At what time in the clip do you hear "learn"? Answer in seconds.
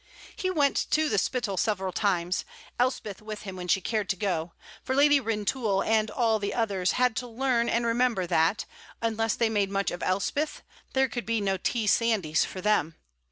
7.27-7.69